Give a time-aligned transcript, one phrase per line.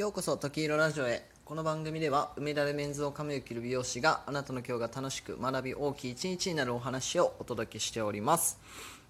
[0.00, 1.28] ようこそ時色ラジオへ。
[1.44, 8.58] この番組では梅田でメンズを髪を切る美容師があなたの今日が楽しく学び大きい一日になるお話をお届けしております。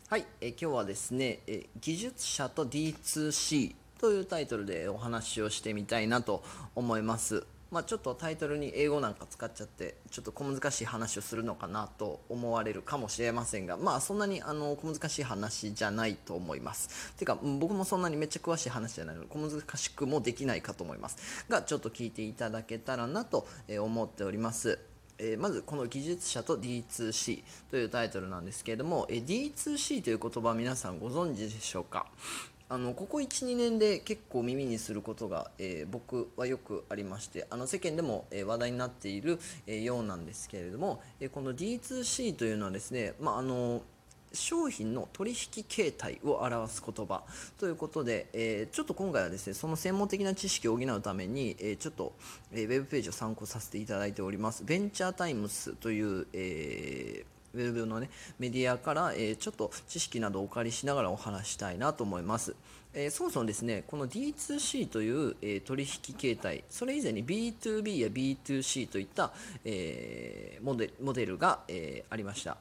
[0.09, 6.43] はいえ今日はですねえ技術者と D2C というタイトルでお話をしてみたいなと
[6.75, 7.47] 思います。
[7.71, 17.13] まあ、ちょっとタイトルに英語なんか使っちゃってちょっと小難しい話をするのかなと思われるかもしれませんがまあそんなにあの小難しい話じゃないと思います。
[17.17, 21.47] てか僕もそんなにめっちゃ詳しい話じゃないので小難しくもできないかと思います。
[21.49, 23.47] がちょっと聞いていただけたらなと
[23.81, 24.79] 思っております。
[25.19, 32.07] えまずこの技術者と D2C というタイトルなんですけれども、え D2C という言葉皆さんご存知でしょうか？
[32.73, 43.83] あのここ12年で結構耳にすることが、えー、僕はよくありましてあの世間でも、えー、話題になっている、えー、ようなんですけれども、えこの D2C というのはですね、まあ、あの
[44.33, 47.25] 商品の取引形態を表す言葉
[47.59, 52.13] ということで、えー、ちょっと今回はですねその専門的な知識を補うために、えー、ちょっと、
[52.53, 54.65] えー、ウェブページを参考させていただいております。
[54.65, 62.55] ベンチャータイムスという、えーウェブの、ね、メディアから、えー、ちょっと知識などをお借りしながらお話したいなと思います。
[62.93, 69.33] えー、そもそもですね、この D2C という、えー、取引形態、それ以前に B2B や B2C といった、
[69.65, 72.57] えー、モデモデルが、えありました。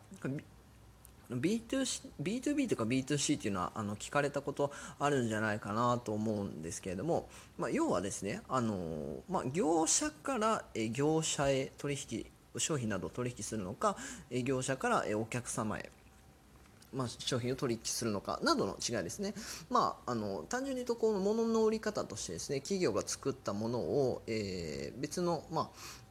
[1.32, 12.26] B2C B2B とか B2C っていうのはあの聞かれたことあるんじゃないかなと思うんですけれども、まあ、要はですね、あのまあ、業者から業者へ取引
[12.58, 13.98] 商品などを取引するのか
[14.32, 15.90] 業者からお客様へ
[16.94, 19.34] まあ、商品を取引するのかなどの違いですね。
[19.70, 25.70] まあ、あの単純に言うとこの物の売り方としてですね企業が作ったものを、えー、別の、まあ、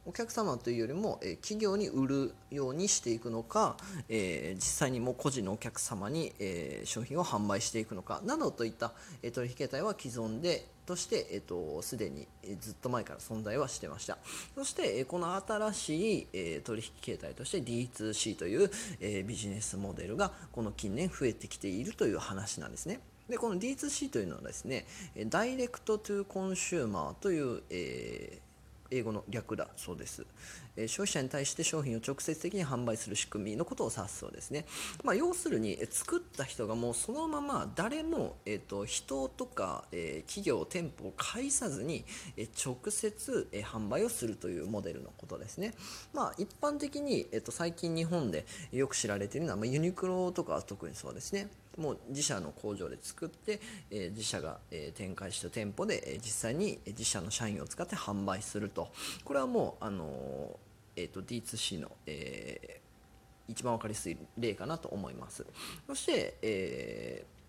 [0.09, 3.77] お客様というよりも、え企業に売るようにしていくのか、
[4.09, 14.17] え実際にも個人のお客様に、え商品を販売していくのかなどといった、え取引形態は既存でとして、えっと、すでに、えずっと前から存在はしてました。
[14.55, 22.99] そして、えこの新しい、え取引形態として D2C という、えビジネスモデルがこの近年増えてきているという話なんですね。
[23.29, 24.87] でこの D2C というのはですね、
[25.27, 28.48] ダイレクトトゥコンシューマーという、えー
[28.91, 30.25] 英語の略だそうです、
[30.75, 34.65] えー、消費者に対して商品を直接的に販売する仕組みのことを指すそうですね、
[35.03, 42.05] まあ、要するに、え作った人がもうそのまま誰も、えーと、人とか、えー、企業店舗を介さずに、
[42.37, 45.73] え直接、え販売をするというモデルのことですね、
[46.13, 51.49] まあ、一般的に、えーと最近日本でよく知られているのは、まあ、ユニクロとかは特にそうですね。
[51.77, 53.59] もう自社の工場で作って、
[53.91, 58.78] え、自社が、え、展開した店舗で、え、実際に自社の社員を使って販売すると。
[58.79, 58.91] と。
[59.23, 60.59] これはもう、あの
[60.95, 62.81] えーと、D2C の、え
[63.47, 65.45] 一番分かりやすい例かなと思います。
[65.87, 67.39] そして、えー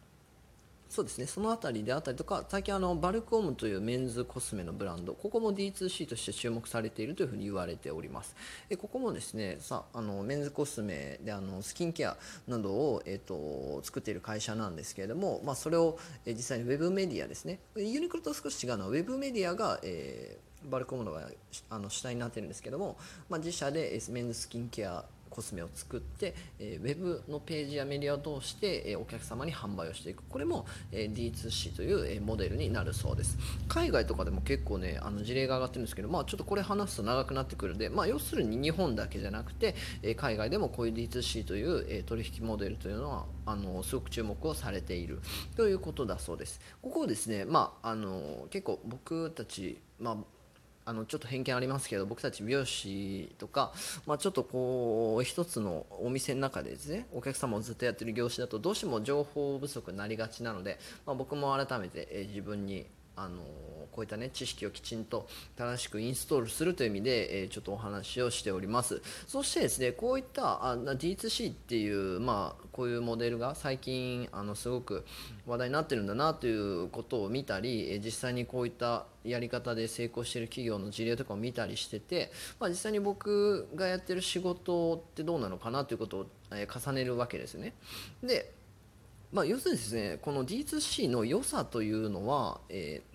[0.91, 1.27] そうですね。
[1.27, 8.35] その辺りであったりとか最近あのバルクオムというメンズコスメのブランドここも D2C として注目されているというふうに言われております。
[8.69, 12.17] えここもですねさあのメンズコスメであのスキンケア
[12.49, 17.61] などを、えーと、作っている会社なんですけれども、まあ、それを、え実際にウェブメディアですね。
[17.77, 21.29] ユニクロと少し違うのはウェブメディアが、えー、バルクオムのが
[21.69, 22.97] あの主体になってるんですけども、
[23.29, 30.25] まあ、自社でメンズスキンケアコスメを作って、えー、ウェブのページやメディアを通して、えー、お客様に販売をしていく。
[30.29, 33.39] これも、えー、D2C という、えー、モデルになるそうです。
[33.69, 45.21] 海外とかでも結構ねあの事例が上がってるんですけど、まあ、ちょっとこれ話すと長くなってくるので、まあ、要するに日本だけじゃなくて、えー、海外でもこういう D2C という、えー、取引モデルというのはあのすごく注目をされている。
[45.57, 46.61] ということだそうです。
[46.83, 50.17] ここをですね、まあ、あの結構僕たち、まあ
[50.91, 53.73] あのちょっと偏見ありますけど僕たち美容師とか、
[54.07, 62.87] まあ、ちょっとこう一つのお店の中でですねお客様をずっとやってる業種だとどうしても情報不足になりがちなので、まあ、僕も改めて、自分に
[63.21, 63.43] あの
[63.93, 69.03] こういったね知識をきちんと正しくインストールするという意味で、えちょっとお話をしております。
[69.27, 75.05] そしてですねこういったあ D2C っていうまあこういうモデルが最近あのすごく
[75.47, 87.75] 話題になってるんだなということを見たり、え実際にこういったやり方で成功している企業の事例とかを見たりしてて、まあ、実際に僕がやってる仕事ってどうなのかなということを、え重ねるわけですね。
[88.23, 88.53] で
[89.33, 93.10] まあ、要するにですねこの D2C の良さというのは、えー、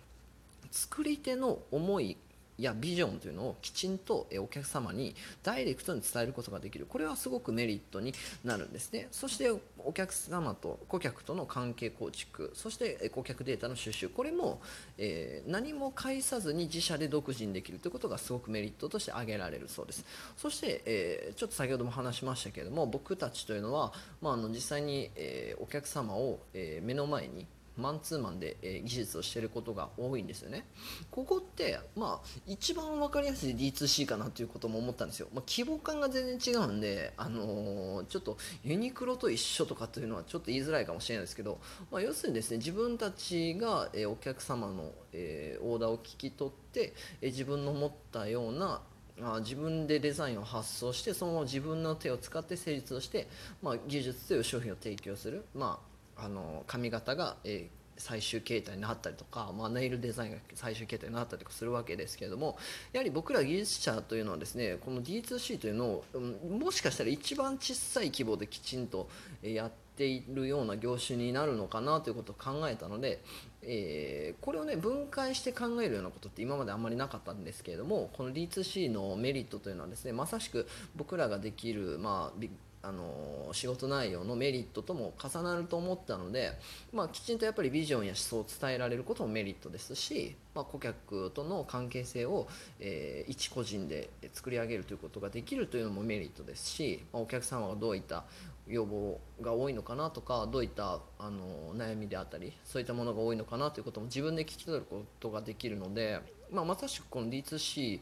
[0.75, 2.18] 作り手の思い
[2.57, 6.86] やビジョンというのをきちんとお客様にダイレクトに伝えることができる。
[6.86, 8.13] これはすごくメリットに
[8.44, 9.07] なるんですね。
[9.12, 14.62] そしてお客様と顧客との関係構築そして顧客データの収集これも、
[14.98, 20.06] え、何も介さずに自社で独自にできるということがすごくメリットとして挙げられるそうです。
[20.36, 30.66] そして、え、ちょっと先ほども話しましたけれども僕たちというのは、まあ、あの実際に、え、お客様を、え目の前にマンツーマンで、えー、技術をしていることが多いんですよね。
[31.12, 41.60] ここってまあ一番分かりやすい D2C かなということも思ったんですよ、まあ、規模感が全然違うんで、あのー、ちょっとユニクロと一緒とかというのはちょっと言いづらいかもしれないですけど、
[41.92, 48.81] まあ、要するにですね自分たちが、えー、お客様の、えオーダーを聞き取って、え自分の持ったような
[49.21, 53.28] あ自分でデザインを発想してそのまま自分の手を使って成立をして、
[53.62, 62.57] まあ、技術という商品を提供する、まあ、あの髪型が、えー、最終形態になったりとか、まあ、ネイルデザインが最終形態になったりとかするわけですけれども
[62.94, 69.09] やはり僕ら技術者というのはですねこの D2C というのを、うん、もしかしたら一番小さい規模できちんと
[69.41, 73.21] やってているような業種になるのかなということを考えたので、
[73.62, 82.45] えー、これをね分解して考えるようなことって今まであんまりなかったんですけれどもこの D2C のメリットというのはですねまさしく僕らができる、まあ、
[82.88, 86.51] あの仕事内容のメリットとも重なると思ったので、
[86.94, 92.47] まあ、きちんとやっぱりビジョンや思想を伝えられることもメリットですし、まあ、顧客との関係性を、
[92.80, 98.24] えー、一個人で作り上げるということができるというのもメリットですし、まあ、お客様がどういった
[98.67, 106.19] 要望が多いのかなとかどういったあの悩みであったりそういったものが多いのかなということも自分で聞き取ることができるので、
[106.51, 108.00] まあ、まさしくこの D2C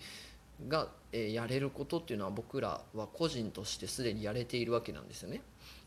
[0.68, 5.42] が、えー、やれることっていうのは僕らは個人としてすでにやれているわけなんですよね。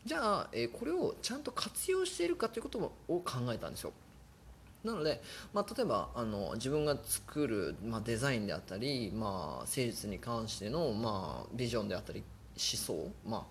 [0.05, 3.93] じゃあ、えー、これをちゃんと活用しているかということを考えたんですよ。
[4.83, 5.21] なので、
[5.53, 12.23] まあ、例えばあの自分が作る、まあ、デザインであったり、まあ、誠実に関しての、まあ、ビジョンであったり
[12.57, 13.45] 思想、まあ、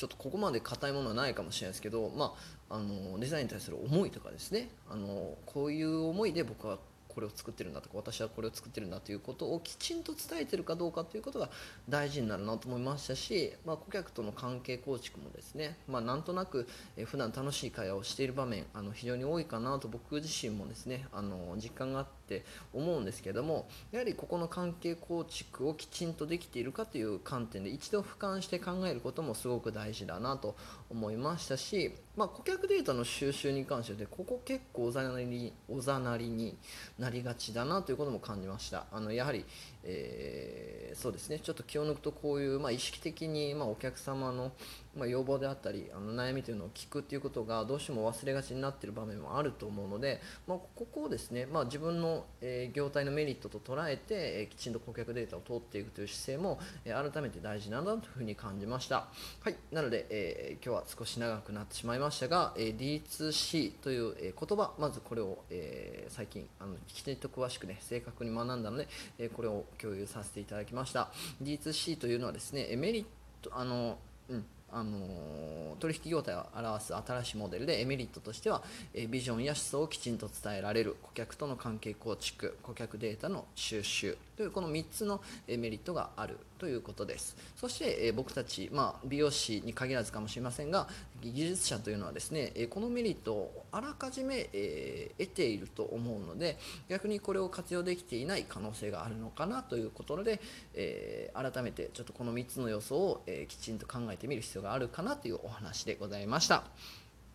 [0.00, 2.34] ちょっとここまで硬いものはないかもしれないですけど、ま
[2.70, 4.70] あ、あのデザインに対する思いとかですね。
[4.88, 11.50] あのこういう思いで僕はこれを作ってるんだとか私はこれを作ってるんだということをきちんと伝えてるかどうかということが
[11.86, 16.66] 大事になるなと思いましたし、まあ、顧客との関係構築もですね、まあ、なんとなく、
[16.96, 30.54] え普段楽しい会話をしている場面あの非常に多いかなと僕自身もですねあの実感があってって思うんですけどもやはりここの関係構築をきちんとできているかという観点で一度俯瞰して考えることもすごく大事だなと
[30.88, 36.56] 思いましたし、まあ、顧客データの収集に関してここ結構おざなりにおざなりに
[36.98, 38.86] なりがちだなということも感じました。
[38.92, 39.44] あのやはり、
[39.82, 41.40] えー、そうですね。
[41.40, 44.52] ちょっと気を抜くとこういう、まあ、意識的に、まあ、お客様の
[44.96, 59.08] まあ、要望であったりあの悩みというのを聞くっていうことがどうしても忘れがちになっている場面もあると思うので、まあ、ここをですね、まあ、自分の、え、業態のメリットと捉えて、え、きちんと顧客データを通っていくという姿勢も、え、改めて大事なんだというふうに感じました。
[59.40, 68.88] はい、なので、えー、今日は少し長くなってしまいましたが、え、D2C という、え、言葉まずこれを、え、最近あのきちんと詳しくね正確に学んだので、
[69.18, 71.10] え、これを共有させていただきました
[71.42, 73.04] D2C というのはですねメリッ
[73.42, 73.98] トあの
[74.28, 78.62] うんあの取引業態を表す新しいモデルでエメリットとしては、
[78.94, 86.38] えビジョンや思想をきちんと伝えられる顧客との関係構築顧客データの収集というこの3つのメリットがある。
[86.60, 87.36] ということです。
[87.56, 90.86] そして、え僕たち、まあ、美容師に限らずかもしれませんが
[91.22, 96.58] 技術者というのはですね、えこのメリットをあらかじめ、え得ていると思うので
[96.88, 100.38] 逆にこれを活用できていない可能性があるのかなということで、
[100.74, 106.64] え改めてちょっとこの3つの要素を、えきちんと考えてみる必要があるかなというお話でございました。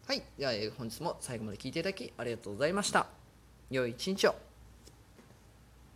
[0.08, 0.22] はい。
[0.38, 3.08] では、え本日も最後まで聞いていただきありがとうございました。
[3.72, 4.45] 良い一日を。